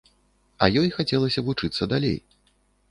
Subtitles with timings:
[0.65, 2.19] А ёй хацелася вучыцца далей.